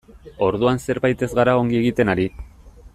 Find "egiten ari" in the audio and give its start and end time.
1.83-2.27